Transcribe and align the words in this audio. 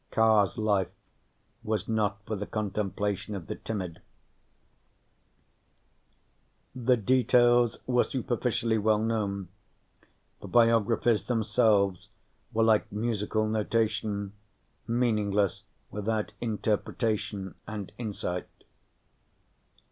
Carr's 0.09 0.57
life 0.57 0.89
was 1.63 1.87
not 1.87 2.25
for 2.25 2.35
the 2.35 2.47
contemplation 2.47 3.35
of 3.35 3.45
the 3.45 3.53
timid. 3.53 4.01
The 6.73 6.97
details 6.97 7.77
were 7.85 8.03
superficially 8.03 8.79
well 8.79 8.97
known. 8.97 9.49
The 10.39 10.47
biographies 10.47 11.25
themselves 11.25 12.09
were 12.51 12.63
like 12.63 12.91
musical 12.91 13.47
notation, 13.47 14.33
meaningless 14.87 15.65
without 15.91 16.33
interpretation 16.41 17.53
and 17.67 17.91
insight. 17.99 18.47